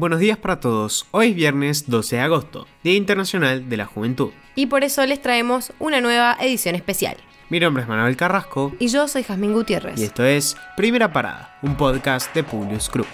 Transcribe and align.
Buenos 0.00 0.18
días 0.18 0.38
para 0.38 0.60
todos. 0.60 1.06
Hoy 1.10 1.28
es 1.28 1.34
viernes 1.34 1.90
12 1.90 2.16
de 2.16 2.22
agosto, 2.22 2.66
Día 2.82 2.94
Internacional 2.94 3.68
de 3.68 3.76
la 3.76 3.84
Juventud. 3.84 4.30
Y 4.54 4.64
por 4.64 4.82
eso 4.82 5.04
les 5.04 5.20
traemos 5.20 5.74
una 5.78 6.00
nueva 6.00 6.38
edición 6.40 6.74
especial. 6.74 7.18
Mi 7.50 7.60
nombre 7.60 7.82
es 7.82 7.88
Manuel 7.90 8.16
Carrasco. 8.16 8.72
Y 8.78 8.88
yo 8.88 9.06
soy 9.08 9.24
Jazmín 9.24 9.52
Gutiérrez. 9.52 10.00
Y 10.00 10.04
esto 10.04 10.24
es 10.24 10.56
Primera 10.74 11.12
Parada, 11.12 11.58
un 11.60 11.76
podcast 11.76 12.34
de 12.34 12.42
Publius 12.42 12.90
Group. 12.90 13.08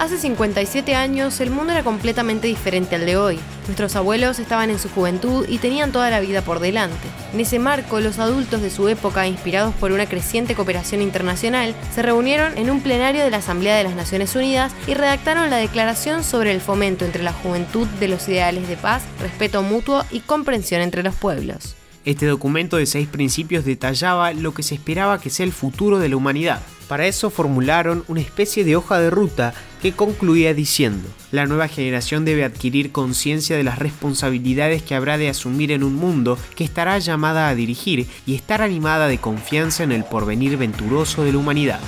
Hace 0.00 0.16
57 0.16 0.94
años 0.94 1.42
el 1.42 1.50
mundo 1.50 1.74
era 1.74 1.82
completamente 1.82 2.46
diferente 2.46 2.96
al 2.96 3.04
de 3.04 3.18
hoy. 3.18 3.38
Nuestros 3.66 3.96
abuelos 3.96 4.38
estaban 4.38 4.70
en 4.70 4.78
su 4.78 4.88
juventud 4.88 5.44
y 5.46 5.58
tenían 5.58 5.92
toda 5.92 6.08
la 6.08 6.20
vida 6.20 6.40
por 6.40 6.58
delante. 6.58 7.06
En 7.34 7.40
ese 7.40 7.58
marco, 7.58 8.00
los 8.00 8.18
adultos 8.18 8.62
de 8.62 8.70
su 8.70 8.88
época, 8.88 9.26
inspirados 9.26 9.74
por 9.74 9.92
una 9.92 10.06
creciente 10.06 10.54
cooperación 10.54 11.02
internacional, 11.02 11.74
se 11.94 12.00
reunieron 12.00 12.56
en 12.56 12.70
un 12.70 12.80
plenario 12.80 13.22
de 13.22 13.30
la 13.30 13.36
Asamblea 13.36 13.76
de 13.76 13.84
las 13.84 13.94
Naciones 13.94 14.34
Unidas 14.34 14.72
y 14.86 14.94
redactaron 14.94 15.50
la 15.50 15.58
Declaración 15.58 16.24
sobre 16.24 16.52
el 16.52 16.62
fomento 16.62 17.04
entre 17.04 17.22
la 17.22 17.34
juventud 17.34 17.86
de 17.86 18.08
los 18.08 18.26
ideales 18.26 18.68
de 18.68 18.78
paz, 18.78 19.02
respeto 19.20 19.62
mutuo 19.62 20.06
y 20.10 20.20
comprensión 20.20 20.80
entre 20.80 21.02
los 21.02 21.14
pueblos. 21.14 21.76
Este 22.06 22.24
documento 22.24 22.78
de 22.78 22.86
seis 22.86 23.06
principios 23.06 23.66
detallaba 23.66 24.32
lo 24.32 24.54
que 24.54 24.62
se 24.62 24.74
esperaba 24.74 25.20
que 25.20 25.28
sea 25.28 25.44
el 25.44 25.52
futuro 25.52 25.98
de 25.98 26.08
la 26.08 26.16
humanidad. 26.16 26.62
Para 26.88 27.06
eso 27.06 27.28
formularon 27.28 28.04
una 28.08 28.22
especie 28.22 28.64
de 28.64 28.74
hoja 28.74 28.98
de 28.98 29.10
ruta 29.10 29.52
que 29.82 29.92
concluía 29.92 30.54
diciendo, 30.54 31.06
la 31.30 31.44
nueva 31.44 31.68
generación 31.68 32.24
debe 32.24 32.42
adquirir 32.42 32.90
conciencia 32.90 33.54
de 33.54 33.64
las 33.64 33.78
responsabilidades 33.78 34.82
que 34.82 34.94
habrá 34.94 35.18
de 35.18 35.28
asumir 35.28 35.72
en 35.72 35.84
un 35.84 35.94
mundo 35.94 36.38
que 36.56 36.64
estará 36.64 36.98
llamada 36.98 37.48
a 37.48 37.54
dirigir 37.54 38.08
y 38.26 38.34
estar 38.34 38.62
animada 38.62 39.06
de 39.06 39.18
confianza 39.18 39.84
en 39.84 39.92
el 39.92 40.04
porvenir 40.04 40.56
venturoso 40.56 41.22
de 41.22 41.32
la 41.32 41.38
humanidad. 41.38 41.80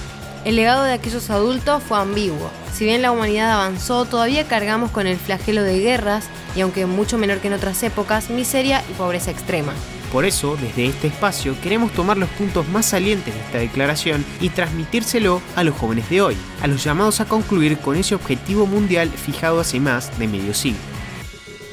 El 0.45 0.57
legado 0.57 0.85
de 0.85 0.93
aquellos 0.93 1.31
adultos 1.31 1.83
fue 1.83 1.99
ambiguo. 1.99 2.51
Si 2.75 2.85
bien 2.85 3.01
la 3.01 3.13
humanidad 3.13 3.53
avanzó, 3.53 4.05
todavía 4.05 4.47
cargamos 4.47 4.91
con 4.91 5.07
el 5.07 5.17
flagelo 5.17 5.63
de 5.63 5.79
guerras 5.79 6.27
y 6.55 6.61
aunque 6.61 6.85
mucho 6.85 7.17
menor 7.17 7.39
que 7.39 7.47
en 7.49 7.55
otras 7.55 7.83
épocas, 7.83 8.29
miseria 8.29 8.85
y 8.91 8.93
pobreza 8.95 9.31
extrema. 9.31 9.73
Por 10.13 10.27
eso, 10.27 10.59
desde 10.61 10.85
este 10.85 11.07
espacio, 11.07 11.57
queremos 11.63 11.91
tomar 11.93 12.19
los 12.19 12.29
puntos 12.29 12.69
más 12.69 12.85
salientes 12.85 13.33
de 13.35 13.41
esta 13.41 13.59
declaración 13.59 14.23
y 14.43 14.51
transmitírselo 14.51 15.41
a 15.57 15.65
los 15.65 15.75
jóvenes 15.75 16.11
de 16.11 16.21
hoy, 16.21 16.37
a 16.61 16.67
los 16.67 16.85
llamados 16.85 17.21
a 17.21 17.25
concluir 17.25 17.79
con 17.79 17.97
ese 17.97 18.15
objetivo 18.15 18.67
mundial 18.67 19.09
fijado 19.09 19.59
hace 19.59 19.81
más 19.81 20.19
de 20.19 20.29
medio 20.29 20.53
siglo. 20.53 20.79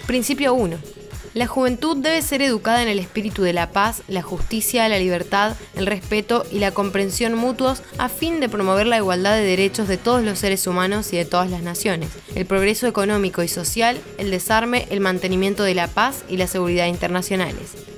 Principio 0.07 0.53
1. 0.53 0.77
La 1.33 1.47
juventud 1.47 1.97
debe 1.97 2.21
ser 2.21 2.41
educada 2.41 2.81
en 2.81 2.87
el 2.87 2.97
espíritu 2.97 3.43
de 3.43 3.51
la 3.51 3.71
paz, 3.71 4.03
la 4.07 4.21
justicia, 4.21 4.87
la 4.87 4.99
libertad, 4.99 5.57
el 5.75 5.85
respeto 5.85 6.45
y 6.49 6.59
la 6.59 6.71
comprensión 6.71 7.35
mutuos 7.35 7.83
a 7.97 8.07
fin 8.07 8.39
de 8.39 8.47
promover 8.47 8.87
la 8.87 8.97
igualdad 8.97 9.35
de 9.35 9.43
derechos 9.43 9.89
de 9.89 9.97
todos 9.97 10.23
los 10.23 10.39
seres 10.39 10.65
humanos 10.65 11.11
y 11.11 11.17
de 11.17 11.25
todas 11.25 11.51
las 11.51 11.61
naciones, 11.61 12.09
el 12.35 12.45
progreso 12.45 12.87
económico 12.87 13.43
y 13.43 13.49
social, 13.49 13.99
el 14.17 14.31
desarme, 14.31 14.87
el 14.89 15.01
mantenimiento 15.01 15.63
de 15.63 15.75
la 15.75 15.87
paz 15.87 16.23
y 16.29 16.37
la 16.37 16.47
seguridad 16.47 16.87
internacionales. 16.87 17.88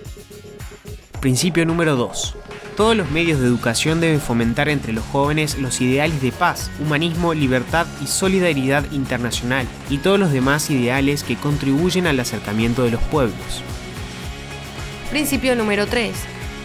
Principio 1.22 1.67
número 1.67 1.95
2. 1.95 2.36
Todos 2.75 2.97
los 2.97 3.11
medios 3.11 3.39
de 3.39 3.45
educación 3.45 4.02
deben 4.02 4.19
fomentar 4.19 4.69
entre 4.69 4.91
los 4.91 5.05
jóvenes 5.05 5.59
los 5.59 5.80
ideales 5.80 6.19
de 6.19 6.31
paz, 6.31 6.72
humanismo, 6.80 7.36
libertad 7.36 7.86
y 8.02 8.08
solidaridad 8.08 8.91
internacional 8.91 9.67
y 9.92 9.99
todos 9.99 10.19
los 10.19 10.31
demás 10.31 10.72
ideales 10.72 11.23
que 11.23 11.36
contribuyen 11.36 12.08
al 12.08 12.19
acercamiento 12.19 12.83
de 12.83 12.89
los 12.89 13.02
pueblos. 13.03 13.61
Principio 15.11 15.55
número 15.55 15.86
3. 15.86 16.11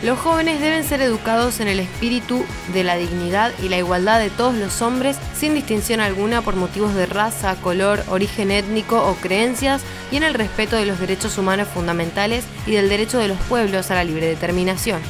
Los 0.03 0.19
jóvenes 0.19 0.61
deben 0.61 0.85
ser 0.85 1.01
educados 1.01 1.59
en 1.61 1.69
el 1.69 1.81
espíritu 1.81 2.45
de 2.75 2.85
la 2.85 2.97
dignidad 2.97 3.53
y 3.63 3.71
la 3.71 3.79
igualdad 3.79 4.21
de 4.21 4.29
todos 4.29 4.55
los 4.55 4.83
hombres 4.83 5.17
sin 5.35 5.55
distinción 5.55 6.01
alguna 6.01 6.43
por 6.43 6.55
motivos 6.55 6.95
de 6.95 7.07
raza, 7.07 7.57
color, 7.57 8.05
origen 8.09 8.51
étnico 8.51 9.03
o 9.03 9.15
creencias 9.15 9.83
y 10.13 10.17
en 10.17 10.23
el 10.23 10.35
respeto 10.35 10.77
de 10.77 10.87
los 10.87 11.01
derechos 11.01 11.39
humanos 11.39 11.69
fundamentales 11.69 12.45
y 12.67 12.73
del 12.73 12.91
derecho 12.91 13.19
de 13.19 13.29
los 13.29 13.39
pueblos 13.49 13.91
a 13.91 13.95
la 13.95 14.05
libre 14.05 14.27
determinación. 14.27 15.01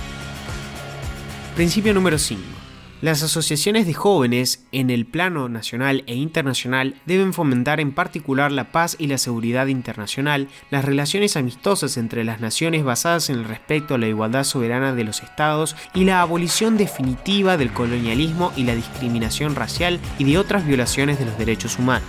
Principio 1.57 1.93
número 1.93 2.19
5. 2.19 2.56
Las 3.03 3.23
asociaciones 3.23 3.87
de 3.87 3.93
jóvenes 3.93 4.65
en 4.73 4.89
el 4.89 5.05
plano 5.05 5.51
nacional 5.51 6.03
e 6.07 6.15
internacional 6.15 6.95
deben 7.05 7.35
fomentar 7.35 7.79
en 7.79 7.93
particular 7.93 8.51
la 8.51 8.73
paz 8.73 8.97
y 8.99 9.07
la 9.07 9.19
seguridad 9.19 9.67
internacional, 9.67 10.49
las 10.71 10.83
relaciones 10.83 11.37
amistosas 11.37 11.99
entre 11.99 12.25
las 12.25 12.41
naciones 12.41 12.85
basadas 12.85 13.29
en 13.29 13.37
el 13.37 13.45
respeto 13.45 13.95
a 13.95 13.99
la 13.99 14.09
igualdad 14.09 14.45
soberana 14.45 14.95
de 14.95 15.05
los 15.05 15.23
estados 15.23 15.77
y 15.93 16.05
la 16.05 16.23
abolición 16.23 16.79
definitiva 16.79 17.59
del 17.59 17.71
colonialismo 17.71 18.51
y 18.57 18.65
la 18.65 18.75
discriminación 18.75 19.57
racial 19.57 20.01
y 20.19 20.25
de 20.25 20.39
otras 20.39 20.67
violaciones 20.67 21.19
de 21.19 21.27
los 21.27 21.37
derechos 21.37 21.79
humanos. 21.79 22.09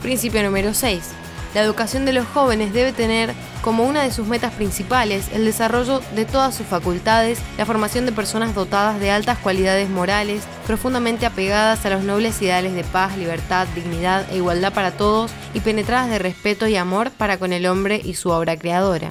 Principio 0.00 0.42
número 0.42 0.72
6. 0.72 1.21
La 1.54 1.62
educación 1.62 2.06
de 2.06 2.14
los 2.14 2.26
jóvenes 2.26 2.72
debe 2.72 2.92
tener 2.92 3.34
como 3.60 3.84
una 3.84 4.02
de 4.02 4.10
sus 4.10 4.26
metas 4.26 4.52
principales 4.54 5.26
el 5.32 5.44
desarrollo 5.44 6.00
de 6.14 6.24
todas 6.24 6.54
sus 6.54 6.66
facultades, 6.66 7.38
la 7.58 7.66
formación 7.66 8.06
de 8.06 8.12
personas 8.12 8.54
dotadas 8.54 8.98
de 9.00 9.10
altas 9.10 9.38
cualidades 9.38 9.90
morales, 9.90 10.44
profundamente 10.66 11.26
apegadas 11.26 11.84
a 11.84 11.90
los 11.90 12.04
nobles 12.04 12.40
ideales 12.40 12.74
de 12.74 12.84
paz, 12.84 13.16
libertad, 13.18 13.66
dignidad 13.74 14.26
e 14.30 14.36
igualdad 14.36 14.72
para 14.72 14.92
todos 14.92 15.30
y 15.52 15.60
penetradas 15.60 16.08
de 16.08 16.18
respeto 16.18 16.66
y 16.66 16.76
amor 16.76 17.10
para 17.10 17.38
con 17.38 17.52
el 17.52 17.66
hombre 17.66 18.00
y 18.02 18.14
su 18.14 18.30
obra 18.30 18.56
creadora. 18.56 19.10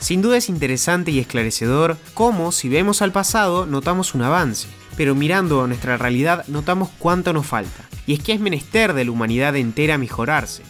Sin 0.00 0.20
duda 0.20 0.36
es 0.36 0.48
interesante 0.48 1.12
y 1.12 1.20
esclarecedor 1.20 1.96
cómo, 2.12 2.52
si 2.52 2.68
vemos 2.68 3.02
al 3.02 3.12
pasado, 3.12 3.66
notamos 3.66 4.14
un 4.14 4.22
avance, 4.22 4.66
pero 4.96 5.14
mirando 5.14 5.62
a 5.62 5.66
nuestra 5.66 5.96
realidad 5.96 6.44
notamos 6.48 6.90
cuánto 6.98 7.32
nos 7.32 7.46
falta 7.46 7.88
y 8.06 8.14
es 8.14 8.20
que 8.20 8.32
es 8.32 8.40
menester 8.40 8.92
de 8.92 9.04
la 9.04 9.10
humanidad 9.10 9.56
entera 9.56 9.98
mejorarse. 9.98 10.62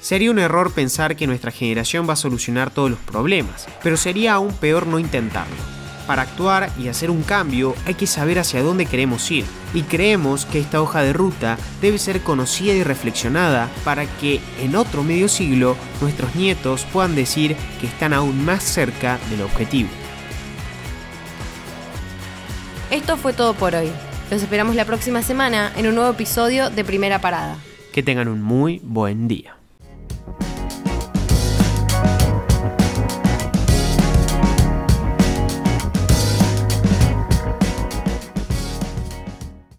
Sería 0.00 0.30
un 0.30 0.38
error 0.38 0.72
pensar 0.72 1.16
que 1.16 1.26
nuestra 1.26 1.50
generación 1.50 2.08
va 2.08 2.12
a 2.12 2.16
solucionar 2.16 2.70
todos 2.70 2.90
los 2.90 3.00
problemas, 3.00 3.66
pero 3.82 3.96
sería 3.96 4.34
aún 4.34 4.52
peor 4.52 4.86
no 4.86 4.98
intentarlo. 4.98 5.56
Para 6.06 6.22
actuar 6.22 6.70
y 6.78 6.88
hacer 6.88 7.10
un 7.10 7.22
cambio 7.22 7.74
hay 7.84 7.94
que 7.94 8.06
saber 8.06 8.38
hacia 8.38 8.62
dónde 8.62 8.86
queremos 8.86 9.30
ir, 9.30 9.44
y 9.74 9.82
creemos 9.82 10.46
que 10.46 10.58
esta 10.58 10.80
hoja 10.80 11.02
de 11.02 11.12
ruta 11.12 11.58
debe 11.82 11.98
ser 11.98 12.22
conocida 12.22 12.72
y 12.72 12.82
reflexionada 12.82 13.68
para 13.84 14.06
que 14.06 14.40
en 14.62 14.76
otro 14.76 15.02
medio 15.02 15.28
siglo 15.28 15.76
nuestros 16.00 16.34
nietos 16.34 16.86
puedan 16.92 17.14
decir 17.14 17.56
que 17.80 17.86
están 17.86 18.14
aún 18.14 18.42
más 18.42 18.62
cerca 18.62 19.18
del 19.28 19.42
objetivo. 19.42 19.90
Esto 22.90 23.18
fue 23.18 23.34
todo 23.34 23.52
por 23.52 23.74
hoy. 23.74 23.90
Los 24.30 24.42
esperamos 24.42 24.74
la 24.74 24.86
próxima 24.86 25.22
semana 25.22 25.70
en 25.76 25.86
un 25.88 25.94
nuevo 25.94 26.10
episodio 26.10 26.70
de 26.70 26.84
Primera 26.84 27.20
Parada. 27.20 27.58
Que 27.92 28.02
tengan 28.02 28.28
un 28.28 28.40
muy 28.40 28.80
buen 28.82 29.28
día. 29.28 29.57